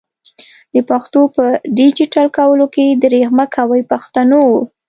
[0.73, 1.45] د پښتو په
[1.77, 4.43] ډيجيټل کولو کي درېغ مکوئ پښتنو!